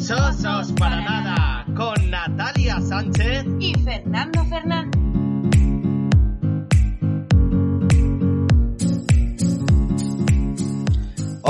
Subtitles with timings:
[0.00, 4.99] Sosos para nada con Natalia Sánchez y Fernando Fernández.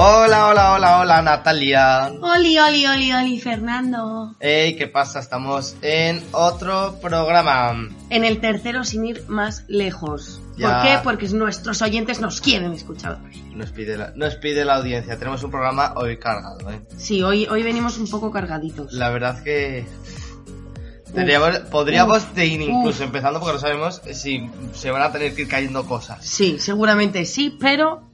[0.02, 2.10] Hola, hola, hola, hola Natalia.
[2.22, 4.34] Oli, oli, oli, oli, Fernando.
[4.40, 5.18] Hey, ¿qué pasa?
[5.20, 7.86] Estamos en otro programa.
[8.08, 10.40] En el tercero sin ir más lejos.
[10.56, 10.68] Ya.
[10.70, 10.98] ¿Por qué?
[11.04, 13.18] Porque nuestros oyentes nos quieren escuchar.
[13.54, 15.18] Nos pide, la, nos pide la audiencia.
[15.18, 16.80] Tenemos un programa hoy cargado, ¿eh?
[16.96, 18.94] Sí, hoy, hoy venimos un poco cargaditos.
[18.94, 19.84] La verdad que...
[21.70, 23.06] Podríamos uf, ir incluso uf.
[23.08, 26.24] empezando porque no sabemos si se van a tener que ir cayendo cosas.
[26.24, 28.09] Sí, seguramente sí, pero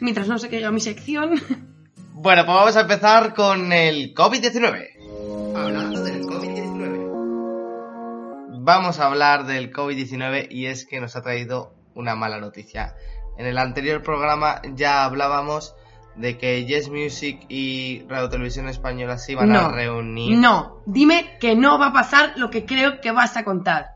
[0.00, 1.34] mientras no se caiga mi sección...
[2.22, 5.54] Bueno, pues vamos a empezar con el COVID-19.
[5.56, 8.58] Hablando del COVID-19.
[8.62, 12.94] Vamos a hablar del COVID-19 y es que nos ha traído una mala noticia.
[13.38, 15.74] En el anterior programa ya hablábamos
[16.14, 20.36] de que Yes Music y Radio Televisión Española se iban a reunir.
[20.36, 23.86] no, dime que no va a pasar lo que creo que vas a contar.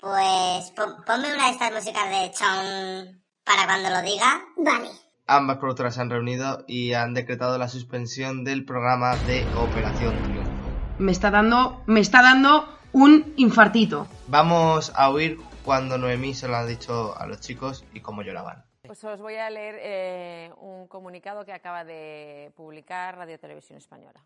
[0.00, 4.40] Pues pon- ponme una de estas músicas de Chong para cuando lo diga.
[4.56, 4.88] Vale.
[5.28, 10.52] Ambas productoras se han reunido y han decretado la suspensión del programa de Operación Triunfo.
[11.00, 14.06] Me está dando, me está dando un infartito.
[14.28, 18.64] Vamos a oír cuando Noemí se lo ha dicho a los chicos y cómo lloraban.
[18.82, 24.24] Pues os voy a leer eh, un comunicado que acaba de publicar Radio Televisión Española.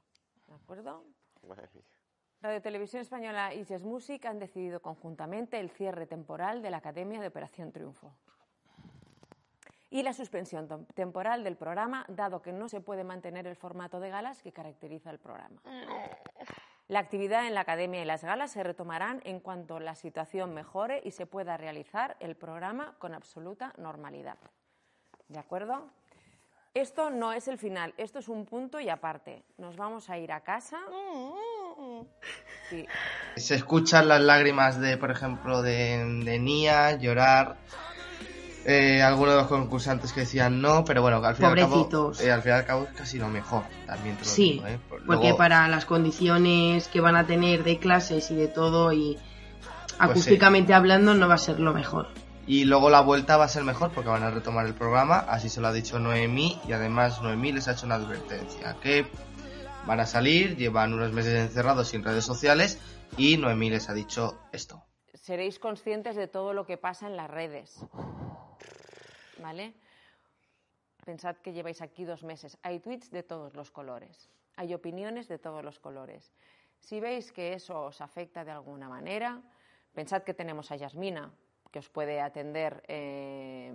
[0.48, 1.02] ¿De acuerdo?
[2.42, 7.22] Radio Televisión Española y Jazz Music han decidido conjuntamente el cierre temporal de la Academia
[7.22, 8.14] de Operación Triunfo
[9.90, 14.00] y la suspensión tem- temporal del programa, dado que no se puede mantener el formato
[14.00, 15.60] de galas que caracteriza el programa.
[16.88, 21.00] La actividad en la academia y las galas se retomarán en cuanto la situación mejore
[21.04, 24.38] y se pueda realizar el programa con absoluta normalidad.
[25.28, 25.88] ¿De acuerdo?
[26.74, 29.44] Esto no es el final, esto es un punto y aparte.
[29.58, 30.78] Nos vamos a ir a casa.
[32.68, 32.86] Sí.
[33.36, 37.56] Se escuchan las lágrimas de, por ejemplo, de, de Nia llorar.
[38.64, 41.70] Eh, algunos de los concursantes que decían no, pero bueno, al fin y al cabo,
[41.88, 42.20] Pobrecitos.
[42.20, 43.62] eh, al fin y al cabo es casi lo mejor.
[43.86, 44.78] También te lo Sí, digo, ¿eh?
[44.88, 48.92] Por- porque luego- para las condiciones que van a tener de clases y de todo
[48.92, 52.08] y Pues acústicamente hablando no va a ser lo mejor.
[52.46, 55.48] Y luego la vuelta va a ser mejor porque van a retomar el programa, así
[55.48, 59.06] se lo ha dicho Noemí y además Noemí les ha hecho una advertencia, que
[59.86, 62.78] van a salir, llevan unos meses encerrados sin redes sociales
[63.16, 64.82] y Noemí les ha dicho esto.
[65.14, 67.78] Seréis conscientes de todo lo que pasa en las redes.
[69.40, 69.74] ¿Vale?
[71.04, 72.58] Pensad que lleváis aquí dos meses.
[72.62, 74.30] Hay tweets de todos los colores.
[74.56, 76.32] Hay opiniones de todos los colores.
[76.80, 79.40] Si veis que eso os afecta de alguna manera,
[79.94, 81.32] pensad que tenemos a Yasmina,
[81.70, 83.72] que os puede atender eh,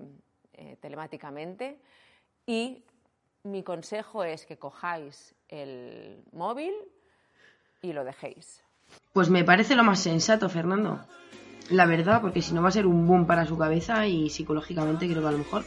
[0.53, 1.79] eh, telemáticamente.
[2.45, 2.83] Y
[3.43, 6.73] mi consejo es que cojáis el móvil
[7.81, 8.63] y lo dejéis.
[9.13, 10.99] Pues me parece lo más sensato, Fernando.
[11.69, 15.07] La verdad, porque si no va a ser un boom para su cabeza y psicológicamente
[15.07, 15.65] creo que a lo mejor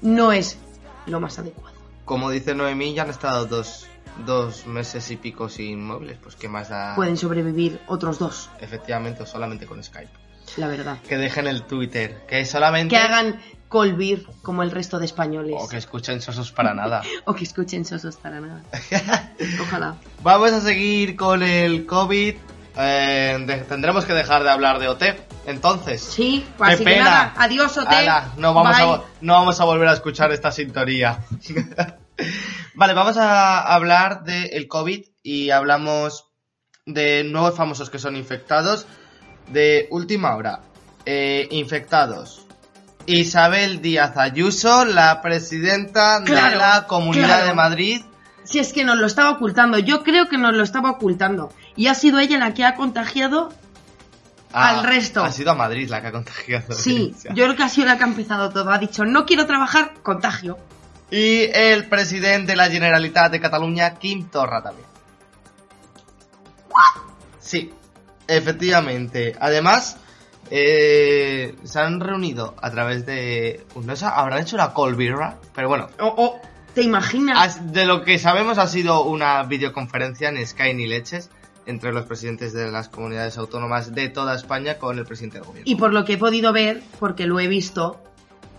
[0.00, 0.58] no es
[1.06, 1.76] lo más adecuado.
[2.04, 3.86] Como dice Noemí, ya han estado dos,
[4.24, 9.22] dos meses y pico sin móviles, pues qué más da Pueden sobrevivir otros dos, efectivamente
[9.22, 10.10] o solamente con Skype.
[10.56, 10.98] la verdad.
[11.08, 12.94] Que dejen el Twitter, que solamente...
[12.94, 15.56] Que hagan colbir como el resto de españoles.
[15.58, 17.02] O que escuchen sosos para nada.
[17.24, 18.62] O que escuchen sosos para nada.
[19.62, 19.96] Ojalá.
[20.22, 22.34] Vamos a seguir con el COVID.
[22.76, 25.02] Eh, de- tendremos que dejar de hablar de OT.
[25.46, 27.04] Entonces, Sí, qué así que pena.
[27.04, 27.34] nada.
[27.36, 27.76] Adiós.
[27.78, 28.92] Ala, no, vamos a, Bye.
[28.94, 31.18] vo- no vamos a volver a escuchar esta sintonía.
[32.74, 36.26] vale, vamos a hablar del COVID y hablamos
[36.86, 38.86] de nuevos famosos que son infectados.
[39.48, 40.60] De última hora,
[41.04, 42.46] eh, infectados.
[43.06, 47.46] Isabel Díaz Ayuso, la presidenta de la Comunidad claro.
[47.46, 48.02] de Madrid.
[48.44, 51.52] Si es que nos lo estaba ocultando, yo creo que nos lo estaba ocultando.
[51.76, 53.50] Y ha sido ella la que ha contagiado.
[54.52, 55.22] Al resto.
[55.22, 56.74] Ah, Ha sido a Madrid la que ha contagiado.
[56.74, 58.70] Sí, yo creo que ha sido la que ha empezado todo.
[58.70, 60.58] Ha dicho, no quiero trabajar, contagio.
[61.10, 64.86] Y el presidente de la Generalitat de Cataluña, Quim Torra también.
[67.38, 67.72] Sí,
[68.26, 69.34] efectivamente.
[69.38, 69.98] Además,
[70.50, 73.66] eh, se han reunido a través de...
[73.74, 76.40] No sé, habrán hecho una colbirra, pero bueno, O, o
[76.74, 77.72] ¿Te imaginas?
[77.72, 81.28] De lo que sabemos ha sido una videoconferencia en Sky ni leches
[81.66, 85.70] entre los presidentes de las comunidades autónomas de toda España con el presidente del gobierno.
[85.70, 88.02] Y por lo que he podido ver, porque lo he visto,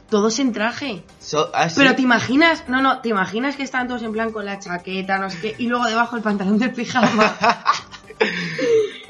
[0.10, 1.04] todos en traje.
[1.20, 1.76] So- ah, sí.
[1.80, 5.18] Pero te imaginas, no, no, te imaginas que están todos en plan con la chaqueta,
[5.18, 7.36] no sé qué, y luego debajo el pantalón del pijama.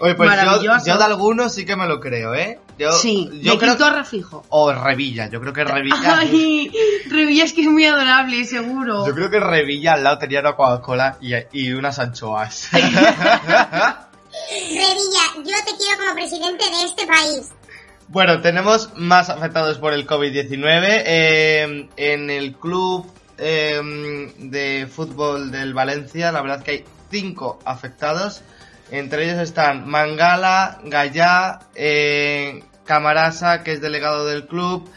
[0.03, 0.29] Oye, pues
[0.61, 2.59] yo, yo de algunos sí que me lo creo, ¿eh?
[2.77, 4.44] Yo, sí, yo de creo Quito a Refijo.
[4.50, 6.17] O Revilla, yo creo que Revilla.
[6.19, 6.69] Ay,
[7.09, 9.07] Revilla es que es muy adorable, seguro.
[9.07, 12.67] Yo creo que Revilla al lado tenía una Coca-Cola y, y unas anchoas.
[12.73, 13.95] Revilla,
[15.38, 17.51] yo te quiero como presidente de este país.
[18.09, 21.03] Bueno, tenemos más afectados por el COVID-19.
[21.05, 23.79] eh, en el club eh,
[24.38, 28.41] de fútbol del Valencia, la verdad que hay cinco afectados.
[28.93, 34.87] Entre ellos están Mangala, Gallá, eh, Camarasa, que es delegado del club,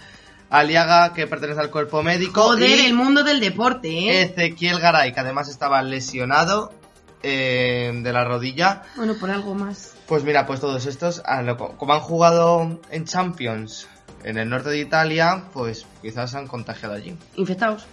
[0.51, 4.21] Aliaga, que pertenece al cuerpo médico, Joder, y el mundo del deporte, ¿eh?
[4.25, 6.75] Ezequiel Garay, que además estaba lesionado
[7.23, 8.83] eh, de la rodilla.
[8.97, 9.95] Bueno, por algo más.
[10.07, 13.89] Pues mira, pues todos estos, ah, como han jugado en Champions
[14.25, 17.17] en el norte de Italia, pues quizás se han contagiado allí.
[17.37, 17.87] Infectados.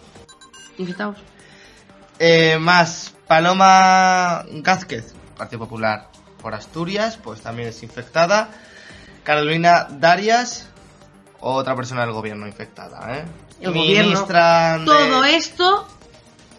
[0.77, 1.19] Infectados.
[2.19, 6.09] Eh, más, Paloma Gázquez, Partido Popular
[6.41, 8.49] por Asturias, pues también es infectada.
[9.23, 10.69] Carolina Darias,
[11.39, 13.25] otra persona del gobierno infectada, ¿eh?
[13.61, 14.25] El gobierno.
[14.25, 15.87] De, Todo esto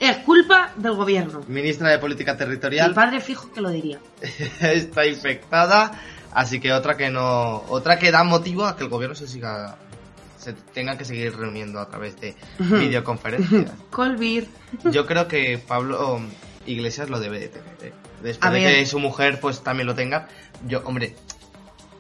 [0.01, 1.43] es culpa del gobierno.
[1.49, 3.99] Ministra de Política Mi Territorial padre fijo que lo diría.
[4.61, 5.93] está infectada,
[6.33, 9.77] así que otra que no, otra que da motivo a que el gobierno se siga,
[10.39, 13.71] se tenga que seguir reuniendo a través de videoconferencias.
[13.91, 14.49] Colbir.
[14.91, 16.21] Yo creo que Pablo
[16.67, 17.93] Iglesias lo debe de tener, ¿eh?
[18.23, 20.29] Después de que su mujer pues también lo tenga.
[20.67, 21.15] Yo, hombre,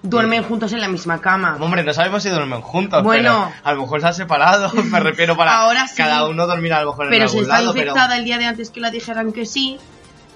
[0.02, 1.56] Duermen juntos en la misma cama.
[1.60, 3.50] hombre, no sabemos si duermen juntos, Bueno.
[3.50, 5.94] pero a lo mejor se han separado, me refiero para Ahora sí.
[5.96, 8.36] cada uno dormir a lo mejor Pero en si algún está lado, infectada el día
[8.38, 9.78] de antes que la dijeran que sí,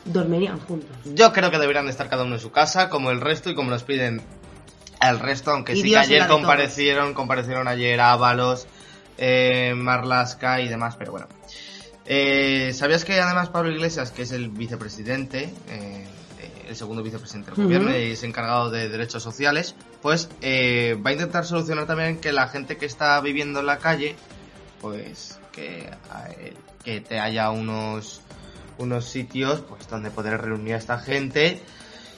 [0.07, 0.89] dormirían juntos.
[1.05, 3.51] pero yo creo que deberían de estar cada uno en su casa, como el resto
[3.51, 4.23] y como nos piden
[5.03, 8.67] el resto, aunque Y sí que ayer comparecieron, comparecieron ayer Ábalos,
[9.19, 11.27] eh, Marlaska y demás, pero bueno.
[12.11, 16.07] Eh, ¿Sabías que además Pablo Iglesias, que es el vicepresidente, eh,
[16.69, 21.13] el segundo vicepresidente del gobierno y es encargado de derechos sociales, pues eh, va a
[21.13, 24.17] intentar solucionar también que la gente que está viviendo en la calle,
[24.81, 25.91] pues que,
[26.39, 28.21] eh, que te haya unos,
[28.79, 31.61] unos sitios pues donde poder reunir a esta gente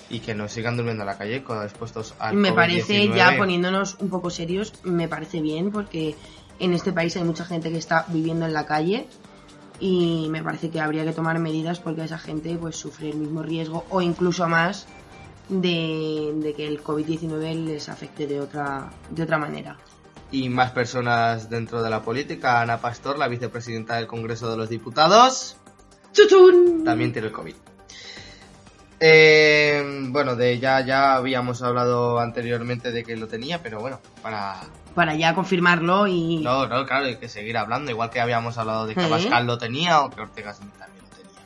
[0.09, 3.39] y que no sigan durmiendo en la calle expuestos al me parece, ya COVID-19.
[3.39, 6.17] poniéndonos un poco serios, me parece bien porque
[6.59, 9.07] en este país hay mucha gente que está viviendo en la calle
[9.81, 13.43] y me parece que habría que tomar medidas porque esa gente pues sufre el mismo
[13.43, 14.87] riesgo o incluso más
[15.49, 19.77] de, de que el COVID-19 les afecte de otra, de otra manera.
[20.31, 22.61] y más personas dentro de la política.
[22.61, 25.57] Ana Pastor, la vicepresidenta del Congreso de los Diputados,
[26.13, 26.85] ¡Chuchún!
[26.85, 27.55] también tiene el COVID.
[29.01, 34.61] Eh, bueno, de ella ya habíamos hablado anteriormente de que lo tenía, pero bueno, para...
[34.95, 36.39] Para ya confirmarlo y...
[36.39, 39.05] No, no, claro, hay que seguir hablando, igual que habíamos hablado de que ¿Eh?
[39.05, 41.41] Abascal lo tenía o que Ortega Smith también lo tenía.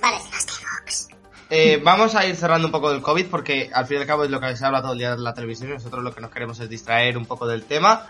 [0.00, 1.08] Vale, los de Vox.
[1.50, 4.24] Eh, vamos a ir cerrando un poco del COVID porque al fin y al cabo
[4.24, 6.20] es lo que se habla todo el día en la televisión y nosotros lo que
[6.20, 8.06] nos queremos es distraer un poco del tema.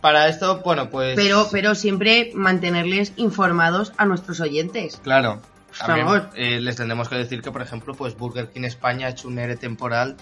[0.00, 1.16] Para esto, bueno, pues...
[1.16, 5.00] Pero, pero siempre mantenerles informados a nuestros oyentes.
[5.02, 5.40] Claro.
[5.66, 6.30] Por También, favor.
[6.36, 9.38] eh, les tendremos que decir que, por ejemplo, pues Burger King España ha hecho un
[9.38, 10.16] ERE temporal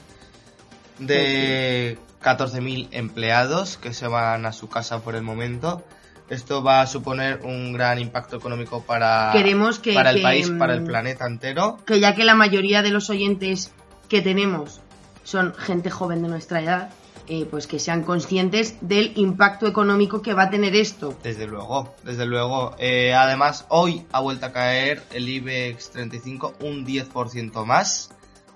[1.07, 5.83] de 14.000 empleados que se van a su casa por el momento.
[6.29, 10.51] Esto va a suponer un gran impacto económico para, Queremos que- para el que, país,
[10.51, 11.79] para el mm, planeta entero.
[11.85, 13.71] que ya que la mayoría de los oyentes
[14.09, 14.81] que tenemos
[15.25, 16.91] son gente joven de nuestra edad,
[17.29, 21.17] eh, pues que sean conscientes del impacto económico que va a tener esto.
[21.23, 22.75] Desde luego, desde luego.
[22.79, 28.11] Eh, además, hoy ha vuelto a caer el IBEX 35 un 10% más.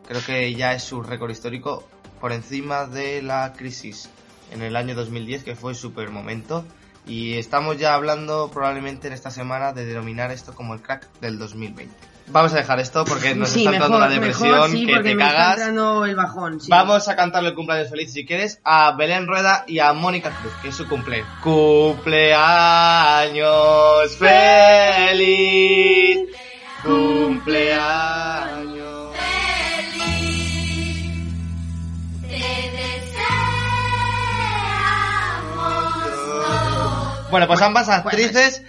[0.08, 1.86] Creo que ya es su récord histórico
[2.20, 4.08] por encima de la crisis
[4.50, 6.64] en el año 2010, que fue super momento.
[7.06, 11.38] Y estamos ya hablando probablemente en esta semana de denominar esto como el crack del
[11.38, 11.94] 2020.
[12.28, 15.14] Vamos a dejar esto porque nos sí, está entrando una depresión mejor sí, que te
[15.14, 15.58] me cagas.
[15.58, 16.60] entrando el bajón.
[16.60, 16.66] sí.
[16.68, 20.52] Vamos a cantarle el cumpleaños feliz si quieres a Belén Rueda y a Mónica Cruz,
[20.60, 21.24] que es su cumple.
[21.42, 26.18] Cumpleaños feliz.
[26.82, 28.45] Cumpleaños.
[37.36, 38.62] Bueno, pues ambas actrices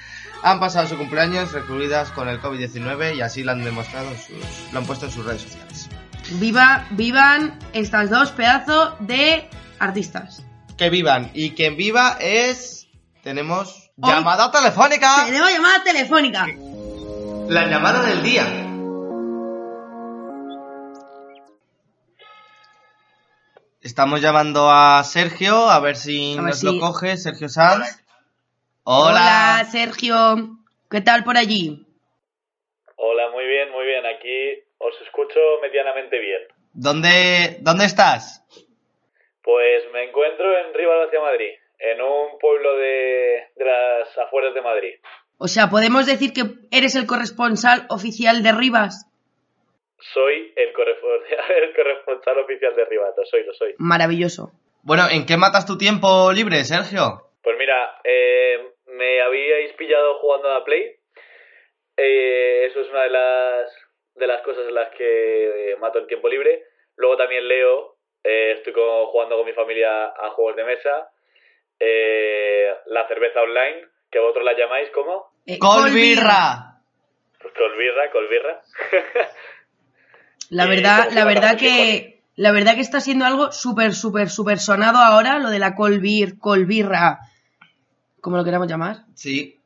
[0.44, 4.74] han pasado su cumpleaños recluidas con el COVID-19 y así lo han demostrado, en sus,
[4.74, 5.88] lo han puesto en sus redes sociales.
[6.32, 10.44] Viva, vivan estas dos pedazos de artistas.
[10.78, 12.90] Que vivan y quien viva es
[13.24, 15.24] tenemos ¡Llamada telefónica!
[15.28, 16.46] Tenemos llamada telefónica.
[17.48, 18.46] La llamada del día.
[23.82, 28.04] Estamos llamando a Sergio, a ver si A ver nos si- lo coge, Sergio Sanz.
[28.90, 29.66] Hola, Hola.
[29.70, 30.16] Sergio.
[30.90, 31.86] ¿Qué tal por allí?
[32.96, 34.06] Hola, muy bien, muy bien.
[34.06, 36.42] Aquí os escucho medianamente bien.
[36.72, 38.46] ¿Dónde, ¿Dónde estás?
[39.44, 44.62] Pues me encuentro en Rivas hacia Madrid, en un pueblo de, de las afueras de
[44.62, 44.94] Madrid.
[45.38, 49.06] O sea, ¿podemos decir que eres el corresponsal oficial de Rivas?
[50.14, 51.26] Soy el, correspon-
[51.62, 53.76] el corresponsal oficial de Rivas, lo soy, lo soy.
[53.80, 54.54] Maravilloso.
[54.84, 57.24] Bueno, ¿en qué matas tu tiempo libre, Sergio?
[57.44, 60.96] Pues mira, eh, me habíais pillado jugando a la Play.
[61.98, 63.72] Eh, eso es una de las,
[64.16, 66.64] de las cosas en las que eh, mato el tiempo libre.
[66.96, 71.10] Luego también leo, eh, estoy con- jugando con mi familia a juegos de mesa.
[71.80, 76.74] Eh, la cerveza online, que vosotros la llamáis como Eh, ¡Colbirra!
[77.42, 78.62] pues colbirra, colbirra.
[80.50, 84.60] La verdad, la verdad matamos que la verdad que está siendo algo súper, súper, súper
[84.60, 87.20] sonado ahora, lo de la colbir, colbirra,
[88.28, 89.06] como lo queramos llamar.
[89.16, 89.58] Sí.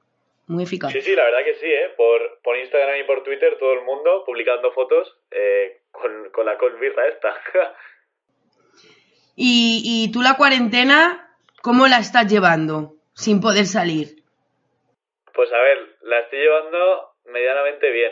[0.45, 0.91] Muy eficaz.
[0.91, 1.89] Sí, sí, la verdad que sí, ¿eh?
[1.97, 6.59] Por, por Instagram y por Twitter todo el mundo publicando fotos eh, con, con la
[6.59, 7.33] colbirra esta.
[9.35, 12.97] Y, y tú la cuarentena, ¿cómo la estás llevando?
[13.15, 14.21] Sin poder salir.
[15.33, 18.11] Pues a ver, la estoy llevando medianamente bien.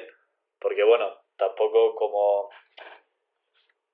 [0.60, 2.50] Porque bueno, tampoco como...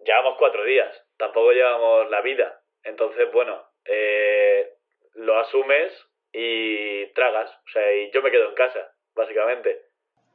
[0.05, 2.61] Llevamos cuatro días, tampoco llevamos la vida.
[2.83, 4.69] Entonces, bueno, eh,
[5.15, 5.91] lo asumes
[6.37, 7.49] y tragas.
[7.49, 9.83] O sea, y yo me quedo en casa, básicamente.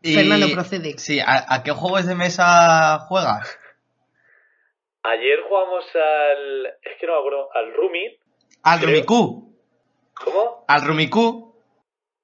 [0.03, 0.97] Y- Fernando, procede.
[0.99, 3.59] Sí, ¿a, a qué juegos de mesa juegas?
[5.03, 6.67] Ayer jugamos al...
[6.83, 8.19] Es que no me acuerdo, al Rumi.
[8.63, 8.91] Al Creo.
[8.91, 9.57] Rumicú.
[10.25, 10.65] ¿Cómo?
[10.69, 11.55] Al Rumicú.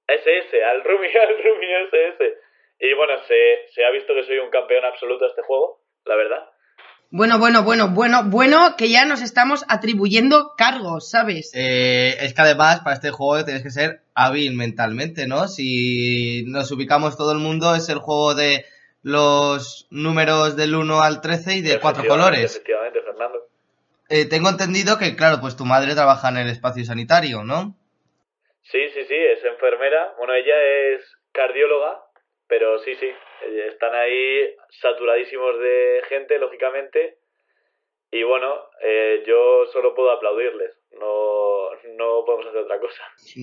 [0.07, 2.35] SS, al Rumi, al Rumi SS.
[2.81, 6.17] Y bueno, se, se ha visto que soy un campeón absoluto de este juego, la
[6.17, 6.51] verdad.
[7.11, 11.53] Bueno, bueno, bueno, bueno, bueno, que ya nos estamos atribuyendo cargos, ¿sabes?
[11.55, 15.47] Eh, es que además para este juego tienes que ser hábil mentalmente, ¿no?
[15.47, 18.65] Si nos ubicamos todo el mundo, es el juego de
[19.03, 22.57] los números del 1 al 13 y de cuatro colores.
[22.57, 23.47] Efectivamente, Fernando.
[24.09, 27.77] Eh, tengo entendido que, claro, pues tu madre trabaja en el espacio sanitario, ¿no?
[28.63, 30.13] Sí, sí, sí, es enfermera.
[30.19, 30.55] Bueno, ella
[30.93, 32.03] es cardióloga,
[32.49, 37.19] pero sí, sí, eh, están ahí saturadísimos de gente, lógicamente.
[38.11, 38.47] Y bueno,
[38.85, 43.03] eh, yo solo puedo aplaudirles, no, no podemos hacer otra cosa.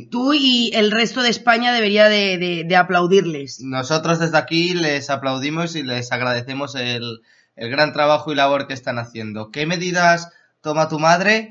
[0.10, 3.60] Tú y el resto de España debería de, de- de aplaudirles.
[3.62, 7.20] Nosotros desde aquí les aplaudimos y les agradecemos el,
[7.58, 9.52] el gran trabajo y labor que están haciendo.
[9.52, 10.32] ¿Qué medidas
[10.62, 11.50] toma tu madre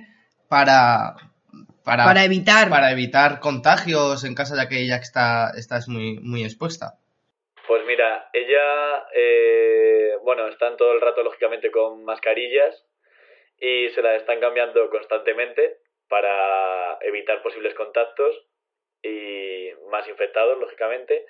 [0.49, 1.15] para,
[1.85, 2.71] para, Para evitar.
[2.71, 6.95] para evitar contagios en caso de que ella está, estás muy, muy expuesta?
[7.73, 12.85] Pues mira, ella, eh, bueno, están todo el rato lógicamente con mascarillas
[13.59, 18.47] y se las están cambiando constantemente para evitar posibles contactos
[19.03, 21.25] y más infectados, lógicamente.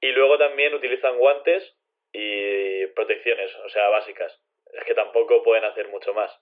[0.00, 1.76] Y luego también utilizan guantes
[2.10, 4.32] y protecciones, o sea, básicas.
[4.72, 6.32] Es que tampoco pueden hacer mucho más.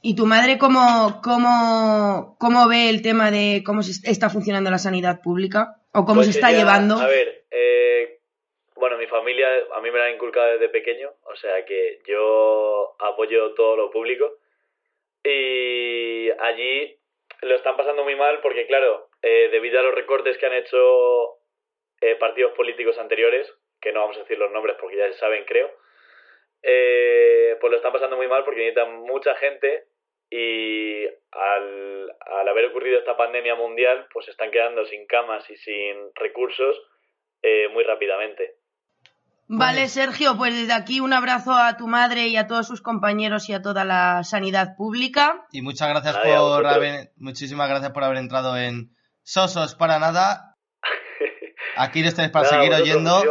[0.00, 4.78] ¿Y tu madre cómo, cómo, cómo ve el tema de cómo se está funcionando la
[4.78, 5.80] sanidad pública?
[5.92, 7.00] ¿O cómo Pues se está ella, llevando?
[7.00, 7.41] A ver,
[8.82, 12.96] bueno, mi familia a mí me la ha inculcado desde pequeño, o sea que yo
[12.98, 14.38] apoyo todo lo público.
[15.22, 16.98] Y allí
[17.42, 21.36] lo están pasando muy mal porque, claro, eh, debido a los recortes que han hecho
[22.00, 23.48] eh, partidos políticos anteriores,
[23.80, 25.70] que no vamos a decir los nombres porque ya se saben, creo,
[26.64, 29.84] eh, pues lo están pasando muy mal porque necesitan mucha gente
[30.28, 35.54] y al, al haber ocurrido esta pandemia mundial, pues se están quedando sin camas y
[35.54, 36.82] sin recursos
[37.42, 38.56] eh, muy rápidamente.
[39.54, 43.50] Vale, Sergio, pues desde aquí un abrazo a tu madre y a todos sus compañeros
[43.50, 45.46] y a toda la sanidad pública.
[45.52, 50.56] Y muchas gracias por haber, muchísimas gracias por haber entrado en Sosos para nada.
[51.76, 53.22] Aquí les tenéis para Nada, seguir oyendo.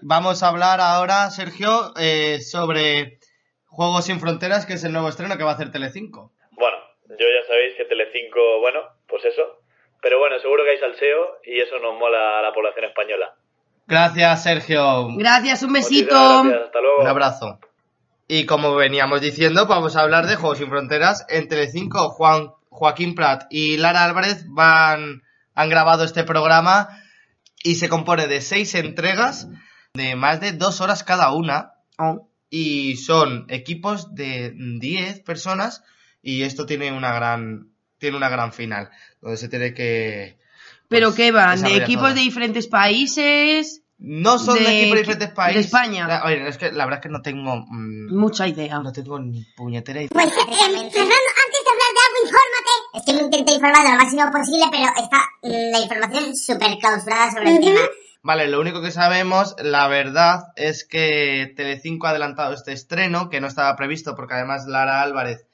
[0.00, 3.18] Vamos a hablar ahora, Sergio, eh, sobre
[3.66, 6.32] Juegos sin Fronteras, que es el nuevo estreno que va a hacer Telecinco.
[6.52, 9.60] Bueno, yo ya sabéis que Telecinco, bueno, pues eso.
[10.00, 13.34] Pero bueno, seguro que hay salseo y eso nos mola a la población española.
[13.90, 15.08] Gracias, Sergio.
[15.16, 16.14] Gracias, un besito.
[16.14, 17.00] Muchísimas gracias, hasta luego.
[17.00, 17.58] Un abrazo.
[18.28, 21.26] Y como veníamos diciendo, vamos a hablar de Juegos sin Fronteras.
[21.28, 25.24] En Telecinco, Juan, Joaquín Prat y Lara Álvarez van,
[25.56, 27.02] han grabado este programa
[27.64, 29.48] y se compone de seis entregas
[29.94, 31.72] de más de dos horas cada una.
[31.98, 32.28] Oh.
[32.48, 35.82] Y son equipos de 10 personas
[36.22, 40.38] y esto tiene una gran, tiene una gran final, donde se tiene que,
[40.90, 41.62] ¿Pero pues, qué van?
[41.62, 43.79] ¿De equipos de diferentes países?
[44.02, 45.66] No son de, de- equipos de diferentes de países.
[45.66, 46.08] España.
[46.08, 47.56] La, oye, es que la verdad es que no tengo.
[47.68, 48.78] mm, Mucha idea.
[48.78, 50.08] no tengo ni puñetera idea.
[50.12, 52.70] Pues, eh, Fernando, antes de hablar de algo, infórmate.
[52.94, 57.30] Es que me intento informar lo máximo posible, pero está mm, la información súper clausurada
[57.32, 57.80] sobre el tema.
[58.22, 63.40] Vale, lo único que sabemos, la verdad, es que Telecinco ha adelantado este estreno, que
[63.40, 65.46] no estaba previsto porque además Lara Álvarez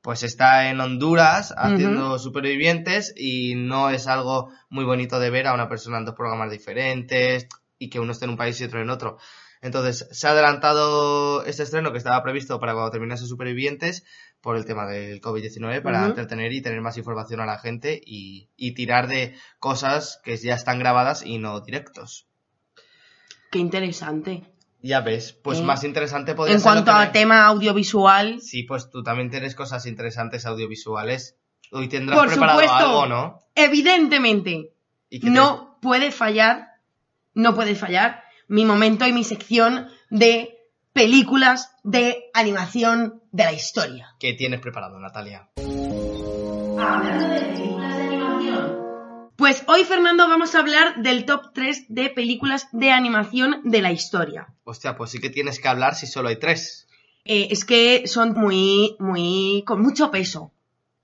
[0.00, 5.54] pues está en Honduras haciendo supervivientes y no es algo muy bonito de ver a
[5.54, 7.48] una persona en dos programas diferentes
[7.84, 9.18] y que uno esté en un país y otro en otro.
[9.62, 14.04] Entonces, se ha adelantado este estreno que estaba previsto para cuando terminase Supervivientes
[14.42, 18.50] por el tema del COVID-19 para entretener y tener más información a la gente y,
[18.56, 22.26] y tirar de cosas que ya están grabadas y no directos.
[23.50, 24.42] Qué interesante.
[24.82, 28.90] Ya ves, pues Eh, más interesante podría En ser cuanto a tema audiovisual, Sí, pues
[28.90, 31.36] tú también tienes cosas interesantes audiovisuales.
[31.72, 33.38] Hoy tendrás por preparado supuesto, algo, ¿no?
[33.54, 34.72] evidentemente,
[35.08, 36.68] ¿Y qué te- no puede fallar,
[37.34, 40.56] no puede fallar mi momento y mi sección de
[40.92, 44.14] películas de animación de la historia.
[44.20, 45.48] ¿Qué tienes preparado, Natalia?
[45.56, 48.84] Hablando de películas de animación.
[49.36, 53.90] Pues hoy, Fernando, vamos a hablar del top 3 de películas de animación de la
[53.92, 54.48] historia.
[54.64, 56.86] Hostia, pues sí que tienes que hablar si solo hay tres.
[57.24, 60.52] Eh, es que son muy, muy, con mucho peso.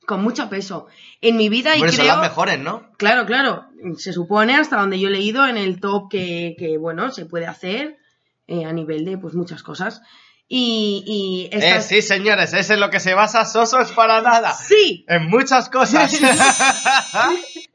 [0.06, 0.86] Con mucho peso.
[1.20, 2.14] En mi vida, y Bueno, son creo.
[2.16, 2.90] las mejores, ¿no?
[2.98, 3.66] Claro, claro.
[3.96, 7.46] Se supone, hasta donde yo he leído, en el top que, que, bueno, se puede
[7.46, 7.98] hacer
[8.46, 10.02] eh, a nivel de pues muchas cosas.
[10.52, 14.52] Y, y Eh, sí, señores, ese es lo que se basa Soso es para nada.
[14.52, 15.04] Sí.
[15.06, 16.12] En muchas cosas.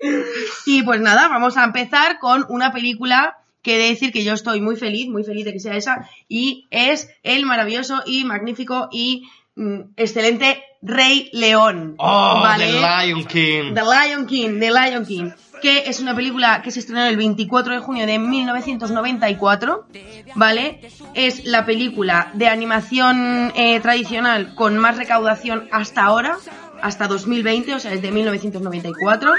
[0.65, 4.33] Y pues nada, vamos a empezar con una película que he de decir que yo
[4.33, 8.89] estoy muy feliz, muy feliz de que sea esa, y es el maravilloso y magnífico
[8.91, 11.95] y mm, excelente Rey León.
[11.97, 12.67] oh, ¿vale?
[12.67, 13.73] The Lion King.
[13.73, 15.31] The Lion King, The Lion King,
[15.61, 19.87] que es una película que se estrenó el 24 de junio de 1994,
[20.35, 20.81] ¿vale?
[21.13, 26.37] Es la película de animación eh, tradicional con más recaudación hasta ahora,
[26.81, 29.33] hasta 2020, o sea, desde 1994.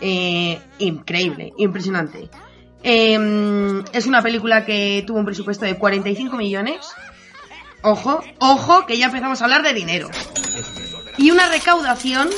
[0.00, 2.28] Eh, increíble, impresionante.
[2.82, 6.92] Eh, es una película que tuvo un presupuesto de 45 millones.
[7.82, 10.08] Ojo, ojo, que ya empezamos a hablar de dinero
[11.18, 12.28] y una recaudación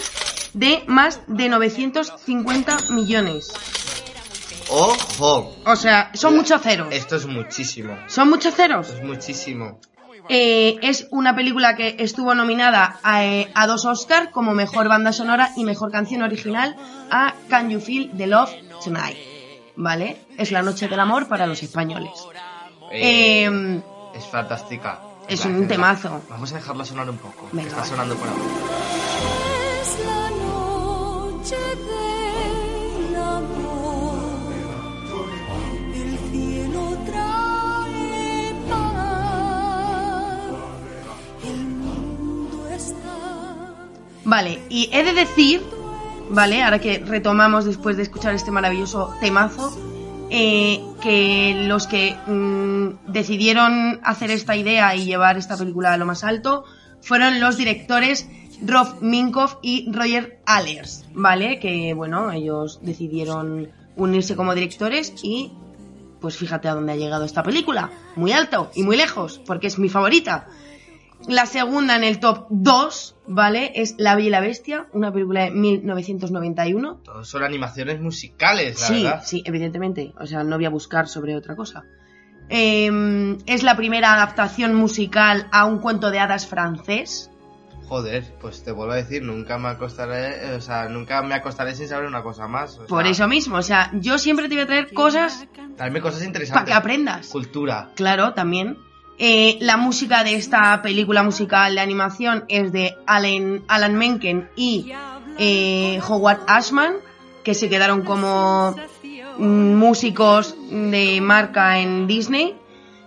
[0.54, 3.52] de más de 950 millones.
[4.70, 5.54] Ojo.
[5.66, 6.88] O sea, son muchos ceros.
[6.90, 7.96] Esto es muchísimo.
[8.06, 8.88] Son muchos ceros.
[8.90, 9.78] Es muchísimo.
[10.30, 15.12] Eh, es una película que estuvo nominada a, eh, a dos Oscars como mejor banda
[15.12, 16.76] sonora y mejor canción original
[17.10, 18.50] a Can You Feel the Love
[18.82, 19.18] Tonight.
[19.76, 20.16] ¿Vale?
[20.38, 22.10] Es la noche del amor para los españoles.
[22.90, 23.80] Eh, Eh,
[24.14, 25.02] es fantástica.
[25.28, 26.22] es un temazo.
[26.30, 27.48] Vamos a dejarla sonar un poco.
[27.52, 28.40] Venga, está sonando por ahora.
[44.34, 45.62] Vale, y he de decir,
[46.28, 46.60] ¿vale?
[46.60, 49.72] Ahora que retomamos después de escuchar este maravilloso temazo,
[50.28, 56.04] eh, que los que mm, decidieron hacer esta idea y llevar esta película a lo
[56.04, 56.64] más alto
[57.00, 58.28] fueron los directores
[58.60, 61.60] Rob Minkoff y Roger Allers, ¿vale?
[61.60, 65.52] Que, bueno, ellos decidieron unirse como directores y
[66.20, 67.92] pues fíjate a dónde ha llegado esta película.
[68.16, 70.48] Muy alto y muy lejos, porque es mi favorita.
[71.28, 73.72] La segunda en el top 2, ¿vale?
[73.76, 77.00] Es La Bella y la Bestia, una película de 1991.
[77.02, 79.22] Todos son animaciones musicales, la Sí, verdad.
[79.24, 80.12] sí, evidentemente.
[80.20, 81.84] O sea, no voy a buscar sobre otra cosa.
[82.50, 87.30] Eh, es la primera adaptación musical a un cuento de hadas francés.
[87.88, 91.86] Joder, pues te vuelvo a decir, nunca me acostaré, o sea, nunca me acostaré sin
[91.88, 92.78] saber una cosa más.
[92.78, 96.00] o Por sea, eso mismo, o sea, yo siempre te voy a traer cosas Traerme
[96.00, 96.66] cosas para interesantes.
[96.66, 97.28] que aprendas.
[97.28, 97.90] Cultura.
[97.94, 98.78] Claro, también.
[99.18, 104.92] Eh, la música de esta película musical de animación es de Alan, Alan Menken y
[105.38, 106.94] eh, Howard Ashman,
[107.44, 108.74] que se quedaron como
[109.38, 112.56] mm, músicos de marca en Disney.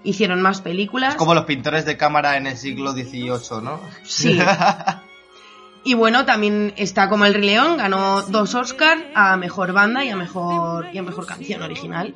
[0.04, 1.15] Hicieron más películas.
[1.15, 3.82] Como los pintores de cámara en el siglo XVIII, ¿no?
[4.04, 4.39] Sí.
[5.88, 10.10] Y bueno, también está como El Rey León, ganó dos Oscars a mejor banda y
[10.10, 12.13] a mejor, y a mejor canción original.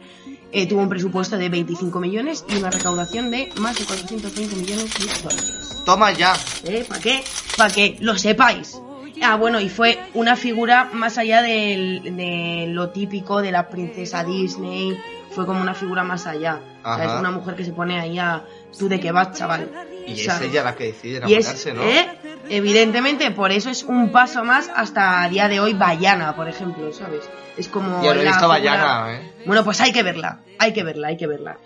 [0.52, 4.94] Eh, tuvo un presupuesto de 25 millones y una recaudación de más de 420 millones
[4.94, 5.82] de dólares.
[5.86, 6.34] Toma ya.
[6.66, 6.84] ¿Eh?
[6.86, 7.24] ¿Para qué?
[7.56, 8.78] Para que lo sepáis.
[9.24, 14.26] Ah, bueno, y fue una figura más allá del- de lo típico de la princesa
[14.26, 14.98] Disney.
[15.34, 16.60] Fue como una figura más allá.
[16.82, 17.14] O sea, Ajá.
[17.14, 18.44] es una mujer que se pone ahí a...
[18.78, 19.70] ¿Tú de qué vas, chaval?
[20.08, 21.84] Y es ella la que decide enamorarse, ¿no?
[21.84, 22.18] ¿eh?
[22.50, 26.92] evidentemente, por eso es un paso más hasta a día de hoy Bayana, por ejemplo,
[26.94, 27.30] ¿sabes?
[27.58, 28.04] Es como.
[28.04, 29.34] Yo no he visto figura- Bayana, ¿eh?
[29.46, 31.58] Bueno, pues hay que verla, hay que verla, hay que verla.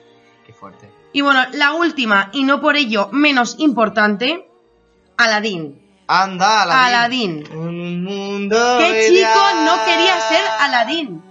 [0.45, 0.89] Qué fuerte.
[1.13, 4.47] Y bueno, la última, y no por ello menos importante,
[5.17, 5.81] Aladdin.
[6.07, 7.45] Anda, Aladín.
[7.51, 9.65] Un mundo ¿Qué chico ideal.
[9.65, 11.23] no quería ser Aladdin?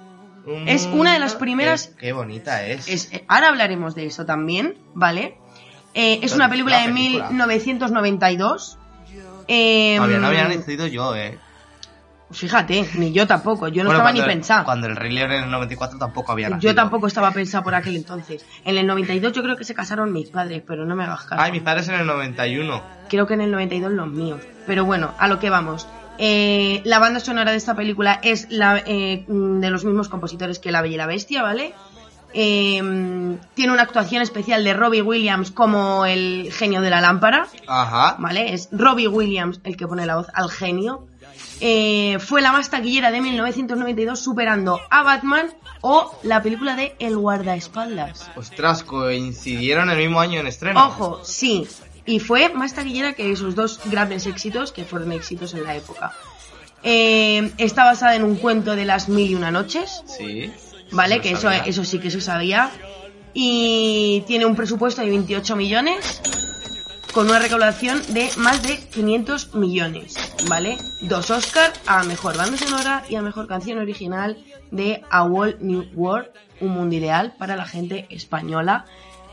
[0.47, 2.89] Un Es una de las primeras- Qué, qué bonita es.
[2.89, 5.39] Es- eh, ahora hablaremos de eso también, ¿vale?
[5.95, 7.29] Eh, es una película la de película.
[7.29, 8.79] 1992.
[9.47, 11.39] Eh, Todavía no había nacido yo, ¿eh?
[12.31, 14.65] Fíjate, ni yo tampoco, yo no Bueno, estaba ni pensada.
[14.65, 16.73] Cuando el Rey León en el 94 tampoco había nacido.
[16.73, 18.45] Yo tampoco estaba pensada por aquel entonces.
[18.65, 21.41] En el 92 yo creo que se casaron mis padres, pero no me hagas caso.
[21.41, 22.83] Ay, mis padres en el 91.
[23.09, 24.41] Creo que en el 92 los míos.
[24.67, 25.87] Pero bueno, a lo que vamos.
[26.19, 30.73] Eh, la banda sonora de esta película es la, eh, de los mismos compositores que
[30.73, 31.75] La Bella y la Bestia, ¿vale?
[32.37, 38.17] Eh, tiene una actuación especial de Robbie Williams como el genio de la lámpara, Ajá.
[38.19, 38.53] ¿vale?
[38.53, 41.07] Es Robbie Williams el que pone la voz al genio.
[41.61, 45.47] Eh, fue la más taquillera de 1992, superando a Batman
[45.81, 48.31] o la película de El guardaespaldas.
[48.37, 50.85] Ostras, coincidieron el mismo año en estreno.
[50.87, 51.69] Ojo, sí.
[52.05, 56.13] Y fue más taquillera que sus dos grandes éxitos, que fueron éxitos en la época.
[56.83, 60.53] Eh, está basada en un cuento de las mil y una noches, Sí.
[60.93, 61.21] ¿Vale?
[61.21, 61.65] que eso, sabía.
[61.65, 62.71] eso sí que se sabía.
[63.33, 66.21] Y tiene un presupuesto de 28 millones,
[67.15, 70.17] con una recaudación de más de 500 millones,
[70.49, 70.77] ¿vale?
[71.03, 74.37] Dos Oscar a Mejor Banda Sonora y a Mejor Canción Original
[74.73, 76.29] de A World New World,
[76.61, 78.87] un mundo ideal para la gente española,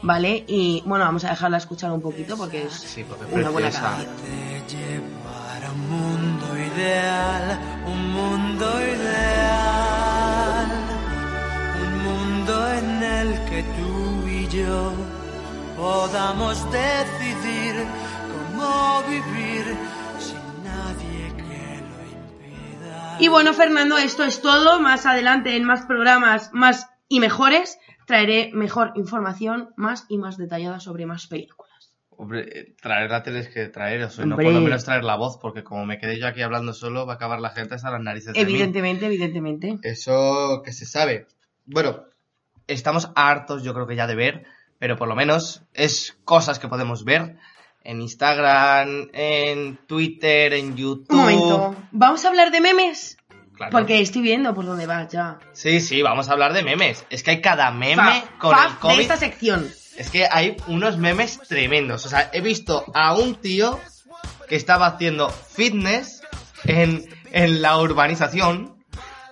[0.03, 0.43] ¿vale?
[0.47, 3.71] Y bueno, vamos a dejarla escuchar un poquito porque es Sí, porque es una buena
[3.71, 4.07] canción.
[4.27, 9.70] Te llevar a un mundo ideal, un mundo ideal,
[16.11, 17.85] podamos decidir
[18.51, 19.63] cómo vivir
[20.19, 23.17] sin nadie que lo impida.
[23.19, 24.81] Y bueno, Fernando, esto es todo.
[24.81, 30.81] Más adelante, en más programas, más y mejores, traeré mejor información, más y más detallada
[30.81, 31.95] sobre más películas.
[32.09, 34.47] Hombre, eh, traer la tele es que traer, o sea, no Hombre.
[34.47, 37.13] por lo menos traer la voz, porque como me quedé yo aquí hablando solo, va
[37.13, 38.51] a acabar la gente hasta las narices de mí.
[38.51, 39.79] Evidentemente, evidentemente.
[39.83, 41.27] Eso que se sabe.
[41.65, 42.03] Bueno,
[42.67, 44.45] estamos hartos, yo creo que ya de ver,
[44.81, 47.37] pero por lo menos es cosas que podemos ver
[47.83, 51.11] en Instagram, en Twitter, en YouTube.
[51.11, 51.75] Un momento.
[51.91, 53.15] ¿Vamos a hablar de memes?
[53.55, 53.71] Claro.
[53.71, 55.37] Porque estoy viendo por dónde vas ya.
[55.53, 57.05] Sí, sí, vamos a hablar de memes.
[57.11, 58.95] Es que hay cada meme con el COVID.
[58.95, 59.71] de esta sección.
[59.97, 62.03] Es que hay unos memes tremendos.
[62.07, 63.79] O sea, he visto a un tío
[64.49, 66.23] que estaba haciendo fitness
[66.63, 68.83] en, en la urbanización.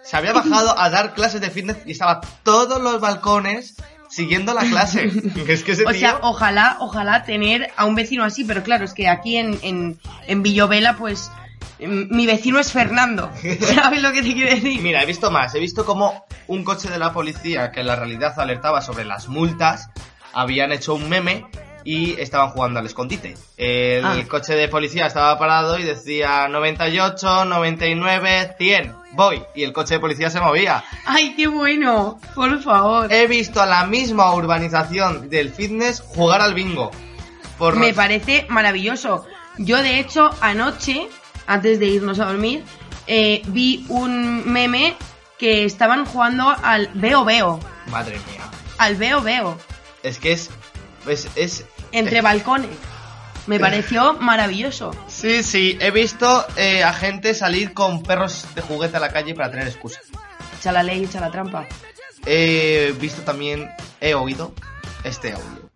[0.04, 3.78] Se había bajado a dar clases de fitness y estaba todos los balcones
[4.10, 5.12] siguiendo la clase.
[5.48, 6.00] es que ese O tío...
[6.00, 10.00] sea, ojalá, ojalá tener a un vecino así, pero claro, es que aquí en, en,
[10.28, 11.32] en Villovela, pues,
[11.80, 13.32] mm, mi vecino es Fernando.
[13.62, 14.82] ¿Sabes lo que te quiero decir?
[14.82, 15.54] Mira, he visto más.
[15.56, 19.28] He visto como un coche de la policía que en la realidad alertaba sobre las
[19.28, 19.90] multas
[20.34, 21.46] habían hecho un meme
[21.84, 23.36] y estaban jugando al escondite.
[23.58, 24.16] El Ah.
[24.28, 29.44] coche de policía estaba parado y decía 98, 99, 100, voy.
[29.56, 30.84] Y el coche de policía se movía.
[31.06, 32.20] ¡Ay, qué bueno!
[32.36, 33.12] Por favor.
[33.12, 36.92] He visto a la misma urbanización del fitness jugar al bingo.
[37.58, 39.26] Por Me parece maravilloso.
[39.58, 41.08] Yo, de hecho, anoche,
[41.48, 42.64] antes de irnos a dormir,
[43.08, 44.96] eh, vi un meme
[45.38, 47.60] que estaban jugando al Veo Veo.
[47.88, 48.44] Madre mía.
[48.78, 49.58] Al Veo Veo.
[50.04, 50.50] Es que es...
[51.08, 51.28] Es...
[51.36, 52.72] es Entre balcones.
[53.48, 54.92] Me pareció maravilloso.
[55.08, 59.34] Sí, sí, he visto eh, a gente salir con perros de juguete a la calle
[59.34, 60.00] para tener excusa.
[60.58, 61.66] Echa la ley, echa la trampa.
[62.26, 64.54] He visto también, he oído
[65.04, 65.70] este audio.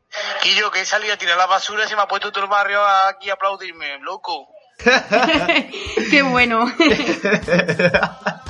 [0.44, 2.50] Quillo, que he salido a tirar la basura y se me ha puesto todo el
[2.50, 4.50] barrio aquí a aplaudirme, loco.
[6.12, 6.72] qué bueno.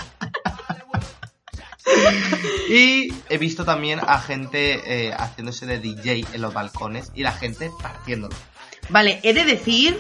[2.70, 7.32] Y he visto también a gente eh, haciéndose de DJ en los balcones y la
[7.32, 8.36] gente partiéndolo.
[8.90, 10.00] vale, he de decir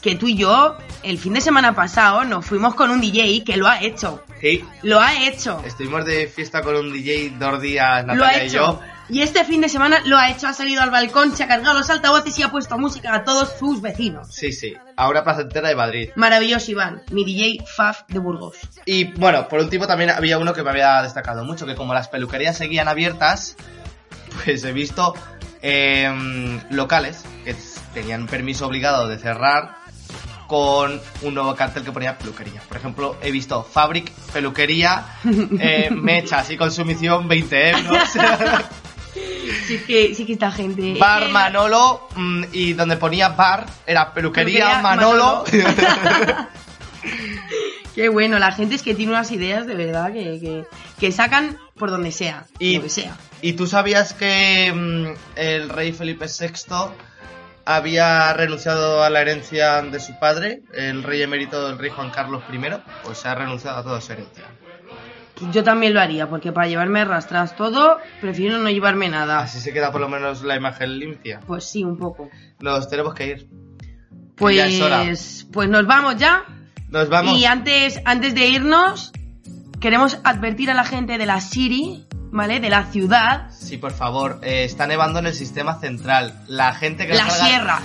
[0.00, 3.56] que tú y yo, el fin de semana pasado, nos fuimos con un DJ que
[3.56, 4.22] lo ha hecho.
[4.40, 5.60] Sí, Lo ha hecho.
[5.66, 8.80] estuvimos de fiesta con un DJ dos días, lo ha Natalia y yo.
[9.10, 11.78] Y este fin de semana lo ha hecho, ha salido al balcón, se ha cargado
[11.78, 14.28] los altavoces y ha puesto música a todos sus vecinos.
[14.30, 16.10] Sí, sí, ahora placentera de Madrid.
[16.14, 18.58] Maravilloso, Iván, mi DJ Faf de Burgos.
[18.84, 22.08] Y bueno, por último también había uno que me había destacado mucho, que como las
[22.08, 23.56] peluquerías seguían abiertas,
[24.44, 25.14] pues he visto
[25.62, 27.54] em, locales que
[28.00, 29.76] tenían permiso obligado de cerrar
[30.46, 32.60] con un nuevo cartel que ponía peluquería.
[32.68, 35.04] Por ejemplo, he visto Fabric, peluquería,
[35.60, 38.08] eh, mechas y consumición 20 euros.
[39.66, 40.94] Sí que, sí que esta gente.
[40.98, 45.44] Bar Manolo mm, y donde ponía bar era peluquería, Peluquería Manolo.
[47.94, 50.64] Qué bueno, la gente es que tiene unas ideas de verdad que, que,
[51.00, 52.44] que sacan por donde sea.
[52.58, 53.16] Y- Lo que sea.
[53.42, 55.06] ¿Y tú sabías que mm,
[55.36, 56.52] el rey Felipe VI
[57.68, 62.42] había renunciado a la herencia de su padre, el rey emérito del rey Juan Carlos
[62.50, 62.58] I?
[63.04, 64.44] Pues se ha renunciado a toda su herencia.
[65.52, 69.40] Yo también lo haría, porque para llevarme arrastras todo, prefiero no llevarme nada.
[69.40, 71.40] Así se queda por lo menos la imagen limpia.
[71.46, 72.30] Pues sí, un poco.
[72.58, 73.48] Nos tenemos que ir.
[74.40, 75.02] ya es hora.
[75.04, 76.44] Pues, pues nos vamos ya.
[76.88, 77.36] Nos vamos.
[77.36, 79.12] Y antes, antes de irnos,
[79.78, 82.60] queremos advertir a la gente de la City, ¿vale?
[82.60, 86.42] De la ciudad, Sí, por favor, eh, está nevando en el sistema central.
[86.46, 87.78] La gente que no la salga- sierra.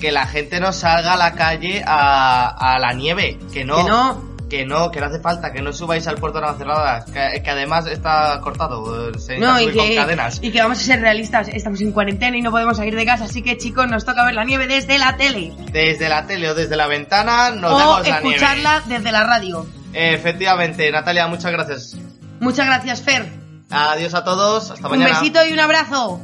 [0.00, 3.90] que la gente no salga a la calle a, a la nieve, que no, Que
[3.90, 4.36] no.
[4.48, 7.50] que no, que no hace falta, que no subáis al puerto de Navacerrada, que, que
[7.50, 10.38] además está cortado, eh, se No, y con que, cadenas.
[10.42, 13.24] y que vamos a ser realistas, estamos en cuarentena y no podemos salir de casa,
[13.24, 15.52] así que chicos, nos toca ver la nieve desde la tele.
[15.72, 18.36] Desde la tele o desde la ventana nos o vemos la nieve.
[18.36, 19.66] escucharla desde la radio.
[19.94, 21.96] Efectivamente, Natalia, muchas gracias.
[22.38, 23.45] Muchas gracias, Fer.
[23.70, 25.20] Adiós a todos, hasta Un mañana.
[25.20, 26.20] besito y un abrazo.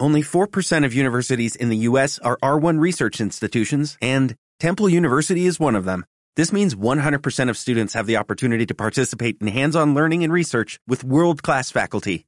[0.00, 2.18] Only 4% of universities in the U.S.
[2.20, 6.04] are R1 research institutions, and Temple University is one of them.
[6.36, 10.78] This means 100% of students have the opportunity to participate in hands-on learning and research
[10.86, 12.27] with world-class faculty.